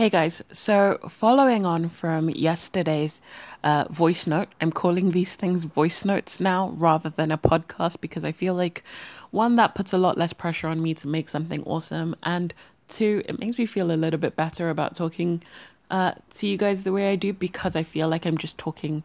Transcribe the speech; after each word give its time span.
Hey 0.00 0.08
guys, 0.08 0.42
so 0.50 0.96
following 1.10 1.66
on 1.66 1.90
from 1.90 2.30
yesterday's 2.30 3.20
uh, 3.62 3.84
voice 3.90 4.26
note, 4.26 4.48
I'm 4.58 4.72
calling 4.72 5.10
these 5.10 5.34
things 5.34 5.64
voice 5.64 6.06
notes 6.06 6.40
now 6.40 6.70
rather 6.70 7.10
than 7.10 7.30
a 7.30 7.36
podcast 7.36 8.00
because 8.00 8.24
I 8.24 8.32
feel 8.32 8.54
like 8.54 8.82
one, 9.30 9.56
that 9.56 9.74
puts 9.74 9.92
a 9.92 9.98
lot 9.98 10.16
less 10.16 10.32
pressure 10.32 10.68
on 10.68 10.80
me 10.80 10.94
to 10.94 11.06
make 11.06 11.28
something 11.28 11.62
awesome, 11.64 12.16
and 12.22 12.54
two, 12.88 13.22
it 13.28 13.38
makes 13.38 13.58
me 13.58 13.66
feel 13.66 13.92
a 13.92 13.92
little 13.92 14.18
bit 14.18 14.36
better 14.36 14.70
about 14.70 14.96
talking 14.96 15.42
uh, 15.90 16.12
to 16.30 16.48
you 16.48 16.56
guys 16.56 16.82
the 16.82 16.92
way 16.92 17.12
I 17.12 17.16
do 17.16 17.34
because 17.34 17.76
I 17.76 17.82
feel 17.82 18.08
like 18.08 18.24
I'm 18.24 18.38
just 18.38 18.56
talking 18.56 19.04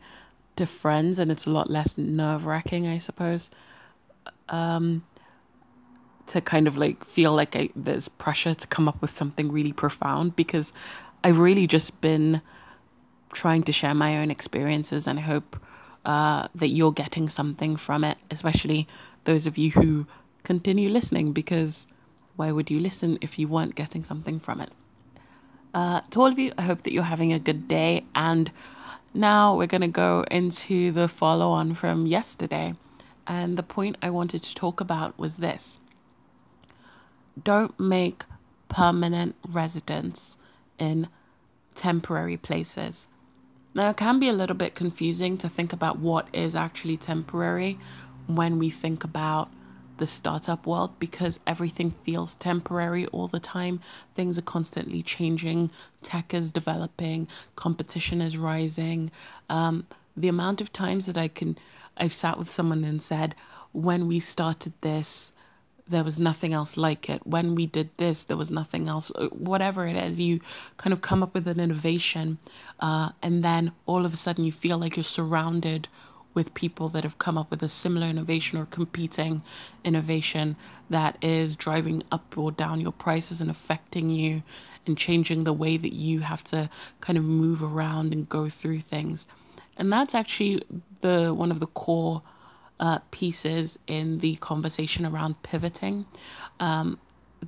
to 0.56 0.66
friends 0.66 1.20
and 1.20 1.30
it's 1.30 1.46
a 1.46 1.50
lot 1.50 1.70
less 1.70 1.98
nerve 1.98 2.46
wracking, 2.46 2.88
I 2.88 3.00
suppose. 3.00 3.52
Um, 4.48 5.04
to 6.28 6.42
kind 6.42 6.68
of 6.68 6.78
like 6.78 7.06
feel 7.06 7.34
like 7.34 7.56
I, 7.56 7.70
there's 7.76 8.08
pressure 8.08 8.54
to 8.54 8.68
come 8.68 8.88
up 8.88 9.02
with 9.02 9.16
something 9.16 9.52
really 9.52 9.74
profound 9.74 10.36
because 10.36 10.74
I've 11.24 11.40
really 11.40 11.68
just 11.68 12.00
been 12.02 12.42
trying 13.34 13.64
to 13.64 13.72
share 13.72 13.94
my 13.94 14.18
own 14.18 14.32
experiences 14.32 15.08
and 15.08 15.20
hope 15.20 15.58
uh, 16.06 16.48
that 16.56 16.70
you're 16.70 16.92
getting 16.92 17.30
something 17.30 17.76
from 17.76 18.04
it, 18.04 18.18
especially 18.32 18.88
those 19.26 19.48
of 19.48 19.58
you 19.58 19.72
who 19.72 20.08
continue 20.44 20.90
listening 20.90 21.32
because 21.32 21.88
why 22.36 22.52
would 22.52 22.70
you 22.70 22.80
listen 22.80 23.18
if 23.22 23.40
you 23.40 23.48
weren't 23.48 23.76
getting 23.76 24.04
something 24.04 24.40
from 24.40 24.62
it? 24.62 24.70
Uh, 25.74 26.02
to 26.12 26.22
all 26.22 26.28
of 26.28 26.40
you, 26.40 26.54
I 26.58 26.62
hope 26.62 26.84
that 26.84 26.94
you're 26.94 27.04
having 27.04 27.34
a 27.34 27.40
good 27.40 27.68
day. 27.68 28.06
And 28.16 28.52
now 29.14 29.56
we're 29.58 29.68
going 29.68 29.82
to 29.82 29.88
go 29.88 30.24
into 30.32 30.92
the 30.92 31.08
follow 31.08 31.50
on 31.52 31.76
from 31.76 32.06
yesterday. 32.06 32.76
And 33.28 33.58
the 33.58 33.64
point 33.64 33.98
I 34.02 34.10
wanted 34.10 34.44
to 34.44 34.56
talk 34.56 34.80
about 34.80 35.18
was 35.18 35.38
this 35.38 35.80
don't 37.44 37.78
make 37.80 38.24
permanent 38.70 39.36
residence 39.48 40.38
in 40.80 41.08
temporary 41.76 42.38
places. 42.38 43.08
Now, 43.74 43.90
it 43.90 43.98
can 43.98 44.20
be 44.20 44.30
a 44.30 44.34
little 44.34 44.56
bit 44.56 44.74
confusing 44.74 45.38
to 45.40 45.50
think 45.50 45.74
about 45.74 46.00
what 46.00 46.28
is 46.34 46.56
actually 46.56 46.98
temporary 46.98 47.78
when 48.28 48.58
we 48.58 48.70
think 48.70 49.04
about 49.04 49.50
the 49.98 50.08
startup 50.08 50.66
world 50.66 50.98
because 51.00 51.40
everything 51.48 51.94
feels 52.04 52.36
temporary 52.36 53.06
all 53.08 53.28
the 53.28 53.40
time. 53.40 53.80
Things 54.16 54.38
are 54.38 54.44
constantly 54.44 55.02
changing, 55.02 55.72
tech 56.04 56.34
is 56.34 56.52
developing, 56.52 57.28
competition 57.56 58.22
is 58.22 58.38
rising. 58.38 59.12
Um, 59.50 59.86
the 60.18 60.28
amount 60.28 60.62
of 60.62 60.72
times 60.74 61.06
that 61.06 61.18
I 61.18 61.28
can, 61.28 61.58
I've 61.98 62.14
sat 62.14 62.38
with 62.38 62.50
someone 62.50 62.84
and 62.84 63.02
said, 63.02 63.36
when 63.72 64.08
we 64.08 64.20
started 64.20 64.74
this, 64.82 65.32
there 65.88 66.04
was 66.04 66.20
nothing 66.20 66.54
else 66.54 66.78
like 66.78 67.10
it. 67.10 67.26
When 67.28 67.54
we 67.56 67.68
did 67.68 67.90
this, 67.98 68.24
there 68.24 68.38
was 68.38 68.50
nothing 68.50 68.88
else. 68.88 69.12
Uh, 69.14 69.28
whatever 69.28 69.86
it 69.88 69.96
is, 69.96 70.20
you 70.20 70.40
kind 70.78 70.94
of 70.94 71.02
come 71.02 71.22
up 71.22 71.34
with 71.34 71.48
an 71.48 71.60
innovation, 71.60 72.40
uh, 72.80 73.10
and 73.22 73.44
then 73.44 73.72
all 73.86 74.06
of 74.06 74.14
a 74.14 74.18
sudden 74.18 74.46
you 74.46 74.52
feel 74.52 74.78
like 74.78 74.96
you're 74.96 75.04
surrounded 75.04 75.88
with 76.34 76.54
people 76.54 76.90
that 76.90 77.04
have 77.04 77.18
come 77.18 77.38
up 77.38 77.50
with 77.50 77.64
a 77.64 77.70
similar 77.70 78.08
innovation 78.08 78.60
or 78.60 78.66
competing 78.66 79.42
innovation 79.84 80.56
that 80.90 81.18
is 81.22 81.56
driving 81.56 82.04
up 82.12 82.38
or 82.38 82.52
down 82.52 82.82
your 82.82 82.92
prices 82.92 83.40
and 83.40 83.50
affecting 83.50 84.10
you 84.10 84.44
and 84.86 84.98
changing 84.98 85.44
the 85.44 85.54
way 85.54 85.78
that 85.78 85.94
you 85.94 86.20
have 86.20 86.44
to 86.44 86.70
kind 87.00 87.18
of 87.18 87.24
move 87.24 87.64
around 87.64 88.12
and 88.12 88.28
go 88.28 88.50
through 88.50 88.82
things. 88.82 89.26
And 89.78 89.92
that's 89.92 90.14
actually 90.14 90.64
the 91.02 91.34
one 91.34 91.52
of 91.52 91.60
the 91.60 91.68
core 91.68 92.22
uh, 92.80 93.00
pieces 93.12 93.80
in 93.88 94.20
the 94.20 94.36
conversation 94.38 95.06
around 95.06 95.42
pivoting 95.44 96.06
um, 96.60 97.00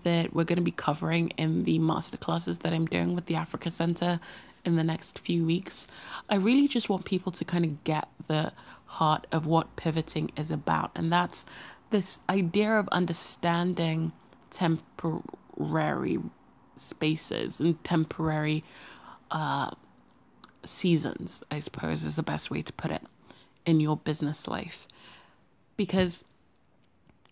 that 0.04 0.34
we're 0.34 0.44
going 0.44 0.58
to 0.58 0.64
be 0.64 0.72
covering 0.72 1.30
in 1.38 1.64
the 1.64 1.80
masterclasses 1.80 2.60
that 2.60 2.74
I'm 2.74 2.86
doing 2.86 3.16
with 3.16 3.26
the 3.26 3.36
Africa 3.36 3.70
Center 3.70 4.20
in 4.66 4.76
the 4.76 4.84
next 4.84 5.20
few 5.20 5.46
weeks. 5.46 5.88
I 6.30 6.36
really 6.36 6.68
just 6.68 6.90
want 6.90 7.06
people 7.06 7.32
to 7.32 7.46
kind 7.46 7.66
of 7.66 7.84
get 7.84 8.08
the 8.28 8.52
heart 8.86 9.28
of 9.32 9.48
what 9.48 9.76
pivoting 9.76 10.32
is 10.38 10.52
about, 10.52 10.92
and 10.96 11.12
that's 11.12 11.46
this 11.90 12.20
idea 12.30 12.72
of 12.78 12.88
understanding 12.90 14.12
temporary 14.52 16.20
spaces 16.76 17.60
and 17.60 17.82
temporary 17.84 18.64
uh, 19.32 19.72
seasons, 20.64 21.44
I 21.50 21.60
suppose 21.60 22.04
is 22.04 22.16
the 22.16 22.24
best 22.24 22.52
way 22.52 22.62
to 22.62 22.74
put 22.74 22.92
it, 22.92 23.02
in 23.66 23.80
your 23.80 23.98
business 23.98 24.48
life 24.48 24.88
because 25.78 26.24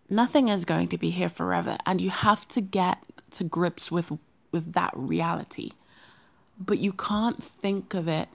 nothing 0.10 0.48
is 0.48 0.66
going 0.66 0.88
to 0.90 0.98
be 0.98 1.10
here 1.10 1.30
forever 1.30 1.78
and 1.86 2.00
you 2.00 2.10
have 2.10 2.48
to 2.50 2.62
get 2.62 3.00
to 3.32 3.44
grips 3.44 3.92
with 3.92 4.12
with 4.52 4.74
that 4.74 4.94
reality. 4.96 5.72
But 6.58 6.78
you 6.78 6.94
can't 6.94 7.44
think 7.44 7.94
of 7.94 8.08
it 8.08 8.30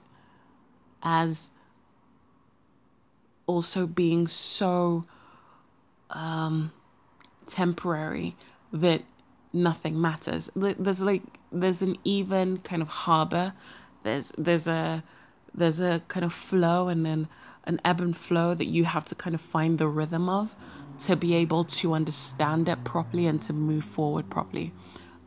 as 1.01 1.49
also 3.47 3.87
being 3.87 4.27
so 4.27 5.05
um, 6.11 6.71
temporary 7.47 8.35
that 8.71 9.01
nothing 9.53 9.99
matters. 9.99 10.49
There's 10.55 11.01
like 11.01 11.23
there's 11.51 11.81
an 11.81 11.97
even 12.03 12.57
kind 12.59 12.81
of 12.81 12.87
harbor. 12.87 13.53
There's 14.03 14.31
there's 14.37 14.67
a 14.67 15.03
there's 15.53 15.79
a 15.79 16.01
kind 16.07 16.23
of 16.23 16.33
flow 16.33 16.87
and 16.87 17.05
then 17.05 17.27
an 17.65 17.79
ebb 17.85 18.01
and 18.01 18.15
flow 18.15 18.53
that 18.53 18.65
you 18.65 18.85
have 18.85 19.05
to 19.05 19.15
kind 19.15 19.35
of 19.35 19.41
find 19.41 19.77
the 19.77 19.87
rhythm 19.87 20.29
of 20.29 20.55
to 20.99 21.15
be 21.15 21.33
able 21.35 21.63
to 21.63 21.93
understand 21.93 22.69
it 22.69 22.83
properly 22.83 23.27
and 23.27 23.41
to 23.41 23.53
move 23.53 23.85
forward 23.85 24.29
properly. 24.29 24.73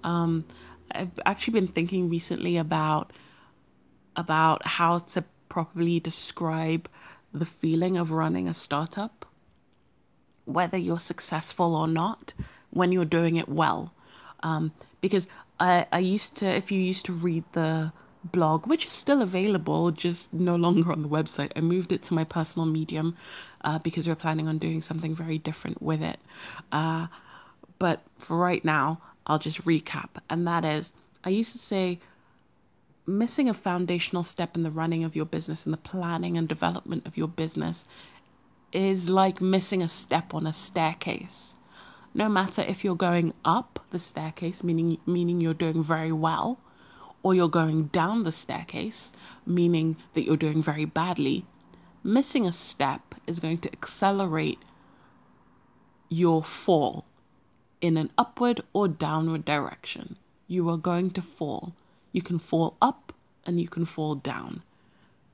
Um, 0.02 0.44
I've 0.90 1.18
actually 1.26 1.60
been 1.60 1.68
thinking 1.68 2.08
recently 2.08 2.56
about 2.56 3.12
about 4.16 4.64
how 4.66 4.98
to 4.98 5.24
properly 5.48 5.98
describe 5.98 6.88
the 7.32 7.44
feeling 7.44 7.96
of 7.96 8.12
running 8.12 8.46
a 8.46 8.54
startup, 8.54 9.26
whether 10.44 10.78
you're 10.78 11.00
successful 11.00 11.74
or 11.74 11.88
not, 11.88 12.32
when 12.70 12.92
you're 12.92 13.04
doing 13.04 13.36
it 13.36 13.48
well. 13.48 13.92
Um, 14.44 14.72
because 15.00 15.26
I, 15.58 15.86
I 15.90 15.98
used 15.98 16.36
to, 16.36 16.46
if 16.46 16.70
you 16.70 16.80
used 16.80 17.06
to 17.06 17.12
read 17.12 17.44
the 17.52 17.92
blog, 18.32 18.66
which 18.66 18.86
is 18.86 18.92
still 18.92 19.22
available, 19.22 19.90
just 19.90 20.32
no 20.32 20.56
longer 20.56 20.92
on 20.92 21.02
the 21.02 21.08
website. 21.08 21.52
I 21.56 21.60
moved 21.60 21.92
it 21.92 22.02
to 22.04 22.14
my 22.14 22.24
personal 22.24 22.66
medium 22.66 23.16
uh, 23.62 23.78
because 23.78 24.06
we're 24.06 24.14
planning 24.14 24.48
on 24.48 24.58
doing 24.58 24.82
something 24.82 25.14
very 25.14 25.38
different 25.38 25.80
with 25.82 26.02
it. 26.02 26.18
Uh, 26.72 27.06
but 27.78 28.02
for 28.18 28.36
right 28.36 28.64
now, 28.64 29.00
I'll 29.26 29.38
just 29.38 29.64
recap. 29.64 30.08
And 30.30 30.46
that 30.46 30.64
is, 30.64 30.92
I 31.24 31.30
used 31.30 31.52
to 31.52 31.58
say, 31.58 32.00
missing 33.06 33.48
a 33.48 33.54
foundational 33.54 34.24
step 34.24 34.56
in 34.56 34.62
the 34.62 34.70
running 34.70 35.04
of 35.04 35.14
your 35.14 35.26
business 35.26 35.66
and 35.66 35.72
the 35.72 35.78
planning 35.78 36.38
and 36.38 36.48
development 36.48 37.06
of 37.06 37.16
your 37.16 37.28
business 37.28 37.86
is 38.72 39.08
like 39.08 39.40
missing 39.40 39.82
a 39.82 39.88
step 39.88 40.34
on 40.34 40.46
a 40.46 40.52
staircase. 40.52 41.58
No 42.14 42.28
matter 42.28 42.62
if 42.62 42.84
you're 42.84 42.96
going 42.96 43.34
up 43.44 43.84
the 43.90 43.98
staircase, 43.98 44.62
meaning 44.62 44.98
meaning 45.06 45.40
you're 45.40 45.54
doing 45.54 45.82
very 45.82 46.12
well, 46.12 46.58
or 47.24 47.34
you're 47.34 47.48
going 47.48 47.84
down 47.84 48.22
the 48.22 48.30
staircase, 48.30 49.10
meaning 49.46 49.96
that 50.12 50.24
you're 50.24 50.36
doing 50.36 50.62
very 50.62 50.84
badly, 50.84 51.44
missing 52.04 52.46
a 52.46 52.52
step 52.52 53.14
is 53.26 53.40
going 53.40 53.58
to 53.58 53.72
accelerate 53.72 54.58
your 56.10 56.44
fall 56.44 57.06
in 57.80 57.96
an 57.96 58.10
upward 58.18 58.60
or 58.74 58.86
downward 58.86 59.44
direction. 59.44 60.16
You 60.46 60.68
are 60.68 60.76
going 60.76 61.10
to 61.12 61.22
fall. 61.22 61.72
You 62.12 62.20
can 62.20 62.38
fall 62.38 62.76
up 62.82 63.12
and 63.46 63.58
you 63.58 63.68
can 63.68 63.86
fall 63.86 64.14
down. 64.16 64.62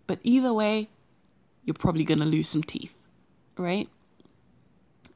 But 0.07 0.21
either 0.22 0.55
way, 0.55 0.89
you're 1.65 1.75
probably 1.75 2.05
going 2.05 2.21
to 2.21 2.25
lose 2.25 2.49
some 2.49 2.62
teeth, 2.62 2.95
right? 3.59 3.89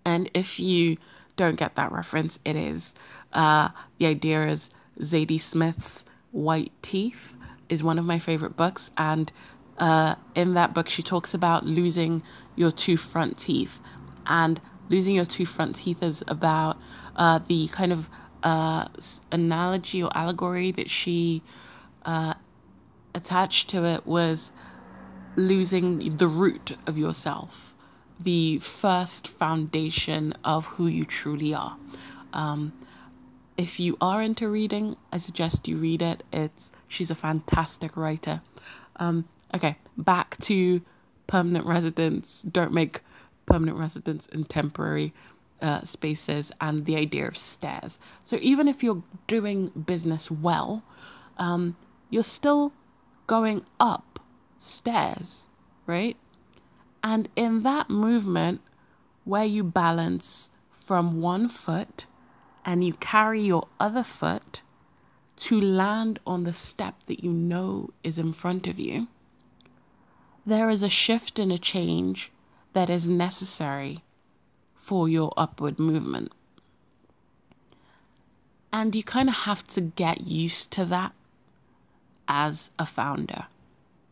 And 0.04 0.28
if 0.34 0.58
you 0.58 0.96
don't 1.36 1.56
get 1.56 1.76
that 1.76 1.92
reference, 1.92 2.40
it 2.44 2.56
is 2.56 2.94
uh, 3.32 3.68
the 3.98 4.06
idea 4.06 4.48
is 4.48 4.70
Zadie 5.00 5.40
Smith's 5.40 6.04
White 6.34 6.72
Teeth 6.82 7.34
is 7.68 7.84
one 7.84 7.98
of 7.98 8.04
my 8.04 8.18
favorite 8.18 8.56
books, 8.56 8.90
and 8.98 9.30
uh, 9.78 10.16
in 10.34 10.54
that 10.54 10.74
book 10.74 10.88
she 10.88 11.02
talks 11.02 11.32
about 11.32 11.64
losing 11.64 12.22
your 12.56 12.72
two 12.72 12.96
front 12.96 13.38
teeth, 13.38 13.78
and 14.26 14.60
losing 14.88 15.14
your 15.14 15.24
two 15.24 15.46
front 15.46 15.76
teeth 15.76 16.02
is 16.02 16.24
about 16.26 16.76
uh, 17.14 17.38
the 17.46 17.68
kind 17.68 17.92
of 17.92 18.10
uh, 18.42 18.88
analogy 19.30 20.02
or 20.02 20.10
allegory 20.16 20.72
that 20.72 20.90
she 20.90 21.40
uh, 22.04 22.34
attached 23.14 23.70
to 23.70 23.84
it 23.84 24.04
was 24.04 24.50
losing 25.36 26.16
the 26.16 26.26
root 26.26 26.76
of 26.88 26.98
yourself, 26.98 27.76
the 28.18 28.58
first 28.58 29.28
foundation 29.28 30.34
of 30.44 30.66
who 30.66 30.88
you 30.88 31.04
truly 31.04 31.54
are. 31.54 31.76
Um, 32.32 32.72
if 33.56 33.78
you 33.78 33.96
are 34.00 34.22
into 34.22 34.48
reading, 34.48 34.96
I 35.12 35.18
suggest 35.18 35.68
you 35.68 35.76
read 35.76 36.02
it. 36.02 36.22
It's 36.32 36.72
she's 36.88 37.10
a 37.10 37.14
fantastic 37.14 37.96
writer. 37.96 38.42
Um, 38.96 39.24
okay, 39.54 39.76
back 39.96 40.36
to 40.42 40.80
permanent 41.26 41.66
residents. 41.66 42.42
Don't 42.42 42.72
make 42.72 43.02
permanent 43.46 43.78
residents 43.78 44.26
in 44.28 44.44
temporary 44.44 45.12
uh, 45.62 45.82
spaces 45.82 46.52
and 46.60 46.84
the 46.84 46.96
idea 46.96 47.26
of 47.28 47.36
stairs. 47.36 47.98
So 48.24 48.38
even 48.40 48.68
if 48.68 48.82
you're 48.82 49.02
doing 49.26 49.68
business 49.68 50.30
well, 50.30 50.82
um, 51.38 51.76
you're 52.10 52.22
still 52.22 52.72
going 53.26 53.64
up 53.80 54.20
stairs, 54.58 55.48
right? 55.86 56.16
And 57.02 57.28
in 57.36 57.62
that 57.62 57.88
movement, 57.88 58.60
where 59.24 59.44
you 59.44 59.62
balance 59.62 60.50
from 60.70 61.20
one 61.20 61.48
foot 61.48 62.06
and 62.64 62.84
you 62.84 62.94
carry 62.94 63.42
your 63.42 63.68
other 63.78 64.02
foot 64.02 64.62
to 65.36 65.60
land 65.60 66.18
on 66.26 66.44
the 66.44 66.52
step 66.52 66.94
that 67.06 67.22
you 67.22 67.32
know 67.32 67.90
is 68.02 68.18
in 68.18 68.32
front 68.32 68.66
of 68.66 68.78
you, 68.78 69.08
there 70.46 70.70
is 70.70 70.82
a 70.82 70.88
shift 70.88 71.38
and 71.38 71.52
a 71.52 71.58
change 71.58 72.30
that 72.72 72.90
is 72.90 73.08
necessary 73.08 74.02
for 74.74 75.08
your 75.08 75.32
upward 75.36 75.78
movement. 75.78 76.30
And 78.72 78.94
you 78.94 79.02
kind 79.02 79.28
of 79.28 79.34
have 79.34 79.64
to 79.68 79.80
get 79.80 80.26
used 80.26 80.70
to 80.72 80.84
that 80.86 81.12
as 82.28 82.70
a 82.78 82.86
founder. 82.86 83.46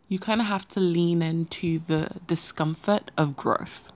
You 0.09 0.19
kind 0.19 0.41
of 0.41 0.47
have 0.47 0.69
to 0.69 0.81
lean 0.81 1.23
into 1.23 1.81
the 1.81 2.09
discomfort 2.27 3.11
of 3.17 3.37
growth. 3.37 3.93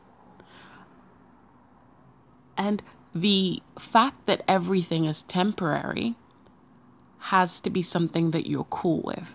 And 2.57 2.83
the 3.17 3.63
fact 3.79 4.27
that 4.27 4.43
everything 4.47 5.07
is 5.07 5.23
temporary 5.25 6.15
has 7.19 7.61
to 7.61 7.71
be 7.71 7.83
something 7.83 8.31
that 8.31 8.47
you're 8.47 8.65
cool 8.65 9.03
with. 9.03 9.29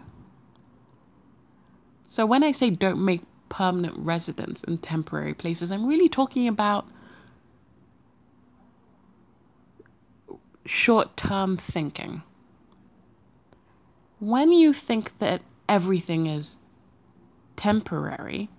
So 2.07 2.25
when 2.25 2.44
I 2.44 2.51
say 2.51 2.69
don't 2.69 3.04
make 3.04 3.22
permanent 3.50 3.98
residence 3.98 4.63
in 4.63 4.78
temporary 4.78 5.33
places, 5.33 5.72
I'm 5.72 5.86
really 5.86 6.10
talking 6.10 6.48
about 6.48 6.86
short 10.66 11.18
term 11.18 11.57
thinking. 11.57 12.22
When 14.19 14.51
you 14.51 14.74
think 14.74 15.18
that 15.19 15.42
everything 15.68 16.27
is 16.27 16.57
temporary 17.56 18.50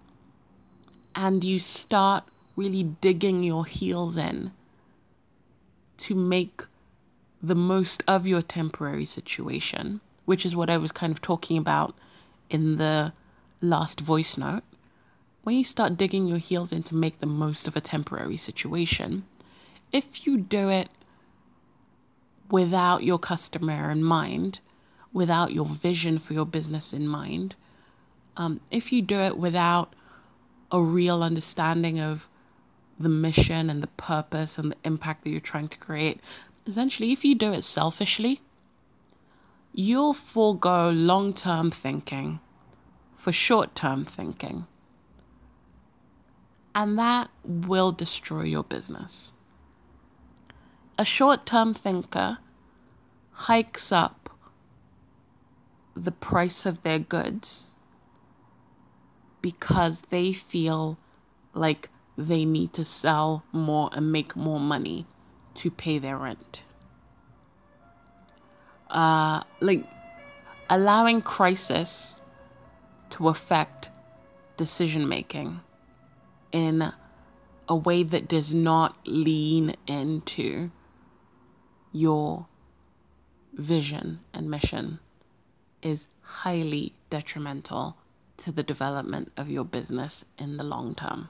and 1.15 1.45
you 1.45 1.59
start 1.59 2.25
really 2.57 2.83
digging 2.83 3.43
your 3.43 3.65
heels 3.65 4.17
in 4.17 4.51
to 5.99 6.15
make 6.15 6.65
the 7.43 7.55
most 7.55 8.03
of 8.07 8.27
your 8.27 8.43
temporary 8.43 9.05
situation, 9.05 10.01
which 10.25 10.47
is 10.47 10.55
what 10.55 10.71
I 10.71 10.79
was 10.79 10.93
kind 10.93 11.13
of 11.13 11.21
talking 11.21 11.59
about 11.59 11.95
in 12.51 12.77
the 12.77 13.13
last 13.61 14.01
voice 14.01 14.37
note. 14.37 14.63
When 15.43 15.57
you 15.57 15.65
start 15.65 15.97
digging 15.97 16.27
your 16.27 16.39
heels 16.39 16.73
in 16.73 16.85
to 16.85 16.95
make 16.95 17.19
the 17.19 17.27
most 17.27 17.67
of 17.67 17.77
a 17.77 17.81
temporary 17.81 18.37
situation, 18.37 19.25
if 19.91 20.27
you 20.27 20.39
do 20.39 20.69
it 20.69 20.89
without 22.51 23.03
your 23.03 23.19
customer 23.19 23.91
in 23.91 24.05
mind, 24.05 24.61
without 25.13 25.53
your 25.53 25.67
vision 25.67 26.19
for 26.19 26.33
your 26.33 26.47
business 26.47 26.93
in 26.93 27.09
mind, 27.09 27.55
um, 28.37 28.61
if 28.71 28.93
you 28.93 29.03
do 29.03 29.19
it 29.19 29.37
without 29.37 29.95
a 30.71 30.81
real 30.81 31.23
understanding 31.23 32.01
of 32.01 32.29
the 33.03 33.09
mission 33.09 33.69
and 33.71 33.83
the 33.83 33.89
purpose 33.89 34.59
and 34.59 34.73
the 34.73 34.77
impact 34.85 35.25
that 35.25 35.31
you're 35.31 35.41
trying 35.41 35.69
to 35.69 35.79
create, 35.79 36.21
essentially, 36.67 37.13
if 37.13 37.25
you 37.25 37.35
do 37.35 37.53
it 37.53 37.63
selfishly, 37.63 38.41
you'll 39.73 40.15
forego 40.15 40.91
long 40.91 41.33
term 41.33 41.71
thinking 41.71 42.41
for 43.17 43.33
short 43.33 43.75
term 43.75 44.05
thinking. 44.05 44.67
And 46.75 46.99
that 46.99 47.31
will 47.45 47.93
destroy 47.93 48.45
your 48.45 48.65
business. 48.65 49.33
A 50.99 51.05
short 51.05 51.47
term 51.47 51.75
thinker 51.75 52.39
hikes 53.33 53.93
up 53.93 54.31
the 55.95 56.13
price 56.13 56.65
of 56.65 56.83
their 56.83 56.99
goods 56.99 57.75
because 59.41 60.01
they 60.11 60.33
feel 60.33 60.99
like 61.55 61.91
they 62.17 62.45
need 62.45 62.73
to 62.75 62.85
sell 62.85 63.45
more 63.53 63.91
and 63.93 64.13
make 64.13 64.37
more 64.37 64.61
money 64.61 65.07
to 65.55 65.71
pay 65.71 65.99
their 65.99 66.17
rent. 66.17 66.63
Uh, 68.91 69.43
like 69.61 69.85
allowing 70.69 71.23
crisis 71.23 72.21
to 73.11 73.29
affect 73.29 73.91
decision 74.57 75.09
making 75.09 75.61
in 76.53 76.93
a 77.69 77.77
way 77.77 78.03
that 78.03 78.29
does 78.29 78.53
not 78.53 78.97
lean 79.07 79.75
into 79.87 80.71
your 81.93 82.47
vision 83.55 84.21
and 84.33 84.51
mission 84.51 84.99
is 85.83 86.07
highly 86.21 86.95
detrimental 87.11 87.97
to 88.37 88.53
the 88.53 88.63
development 88.63 89.31
of 89.37 89.49
your 89.49 89.65
business 89.65 90.25
in 90.39 90.57
the 90.57 90.65
long 90.65 90.95
term. 90.95 91.29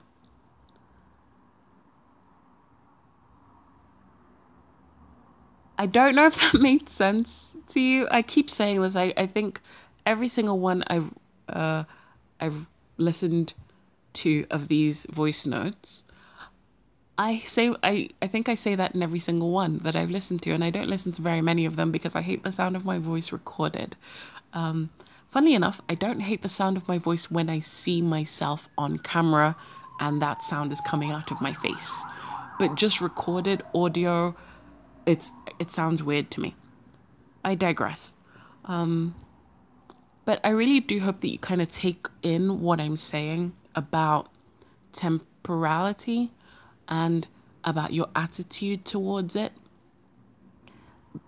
I 5.78 5.86
don't 5.86 6.14
know 6.14 6.26
if 6.26 6.40
that 6.52 6.60
made 6.60 6.88
sense 6.88 7.50
to 7.68 7.80
you. 7.80 8.08
I 8.10 8.22
keep 8.22 8.50
saying 8.50 8.80
this. 8.82 8.96
I, 8.96 9.12
I 9.16 9.26
think 9.26 9.60
every 10.06 10.28
single 10.28 10.58
one 10.58 10.84
I've 10.88 11.10
uh, 11.48 11.84
I've 12.40 12.66
listened 12.98 13.54
to 14.14 14.46
of 14.50 14.68
these 14.68 15.06
voice 15.10 15.46
notes 15.46 16.04
I 17.18 17.38
say 17.40 17.74
I, 17.82 18.08
I 18.22 18.26
think 18.26 18.48
I 18.48 18.54
say 18.54 18.74
that 18.74 18.94
in 18.94 19.02
every 19.02 19.18
single 19.18 19.50
one 19.50 19.78
that 19.84 19.94
I've 19.94 20.10
listened 20.10 20.42
to, 20.42 20.52
and 20.52 20.64
I 20.64 20.70
don't 20.70 20.88
listen 20.88 21.12
to 21.12 21.22
very 21.22 21.42
many 21.42 21.66
of 21.66 21.76
them 21.76 21.92
because 21.92 22.16
I 22.16 22.22
hate 22.22 22.42
the 22.42 22.50
sound 22.52 22.74
of 22.74 22.84
my 22.84 22.98
voice 22.98 23.32
recorded. 23.32 23.96
Um, 24.54 24.90
funnily 25.30 25.54
enough, 25.54 25.80
I 25.88 25.94
don't 25.94 26.20
hate 26.20 26.42
the 26.42 26.48
sound 26.48 26.76
of 26.76 26.88
my 26.88 26.98
voice 26.98 27.30
when 27.30 27.50
I 27.50 27.60
see 27.60 28.00
myself 28.00 28.68
on 28.78 28.98
camera 28.98 29.54
and 30.00 30.22
that 30.22 30.42
sound 30.42 30.72
is 30.72 30.80
coming 30.86 31.10
out 31.12 31.30
of 31.30 31.40
my 31.40 31.52
face. 31.52 32.02
But 32.58 32.76
just 32.76 33.00
recorded 33.00 33.62
audio, 33.74 34.34
it's 35.06 35.32
it 35.58 35.70
sounds 35.70 36.02
weird 36.02 36.30
to 36.32 36.40
me. 36.40 36.54
I 37.44 37.54
digress. 37.54 38.14
Um, 38.64 39.14
but 40.24 40.40
I 40.44 40.50
really 40.50 40.80
do 40.80 41.00
hope 41.00 41.20
that 41.20 41.28
you 41.28 41.38
kind 41.38 41.60
of 41.60 41.70
take 41.70 42.06
in 42.22 42.60
what 42.60 42.80
I'm 42.80 42.96
saying 42.96 43.52
about 43.74 44.28
temporality 44.92 46.30
and 46.88 47.26
about 47.64 47.92
your 47.92 48.08
attitude 48.14 48.84
towards 48.84 49.34
it 49.34 49.52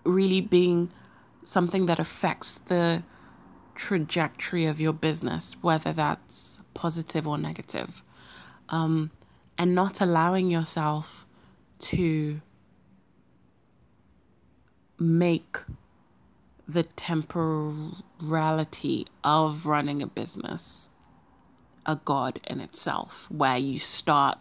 really 0.05 0.41
being 0.41 0.91
something 1.45 1.87
that 1.87 1.99
affects 1.99 2.53
the 2.67 3.03
trajectory 3.75 4.67
of 4.67 4.81
your 4.81 4.93
business, 4.93 5.57
whether 5.61 5.93
that's 5.93 6.59
positive 6.75 7.27
or 7.27 7.39
negative, 7.39 8.03
um, 8.69 9.11
and 9.59 9.75
not 9.75 10.01
allowing 10.01 10.51
yourself 10.51 11.27
to 11.81 12.41
make 14.99 15.59
the 16.67 16.83
temporality 16.83 19.07
of 19.23 19.67
running 19.67 20.03
a 20.03 20.07
business 20.07 20.89
a 21.87 21.97
god 21.97 22.41
in 22.47 22.61
itself, 22.61 23.31
where 23.31 23.59
you 23.59 23.79
start 23.79 24.39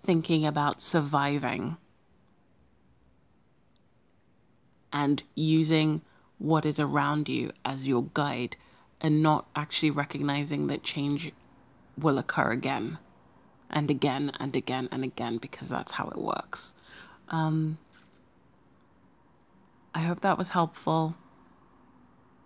thinking 0.00 0.46
about 0.46 0.82
surviving 0.82 1.76
and 4.92 5.22
using 5.34 6.02
what 6.38 6.66
is 6.66 6.78
around 6.78 7.28
you 7.28 7.50
as 7.64 7.88
your 7.88 8.04
guide 8.14 8.56
and 9.00 9.22
not 9.22 9.46
actually 9.56 9.90
recognizing 9.90 10.66
that 10.66 10.82
change 10.82 11.32
will 11.98 12.18
occur 12.18 12.52
again 12.52 12.98
and 13.70 13.90
again 13.90 14.30
and 14.38 14.54
again 14.54 14.88
and 14.92 15.04
again 15.04 15.38
because 15.38 15.68
that's 15.68 15.92
how 15.92 16.08
it 16.08 16.18
works. 16.18 16.74
Um, 17.28 17.78
I 19.96 20.00
hope 20.00 20.20
that 20.20 20.36
was 20.36 20.50
helpful. 20.50 21.14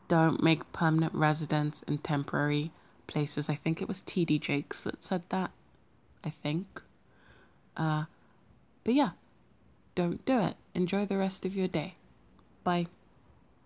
Don't 0.07 0.40
make 0.40 0.73
permanent 0.73 1.12
residence 1.12 1.83
in 1.88 1.99
temporary 1.99 2.71
places. 3.09 3.50
I 3.50 3.57
think 3.57 3.83
it 3.83 3.88
was 3.88 4.02
TD 4.02 4.40
Jakes 4.40 4.83
that 4.83 5.02
said 5.02 5.25
that. 5.30 5.50
I 6.23 6.30
think. 6.30 6.80
Uh, 7.76 8.04
but 8.85 8.95
yeah, 8.95 9.11
don't 9.97 10.25
do 10.25 10.38
it. 10.38 10.54
Enjoy 10.75 11.07
the 11.07 11.16
rest 11.16 11.45
of 11.45 11.57
your 11.57 11.66
day. 11.66 11.97
Bye. 12.62 12.87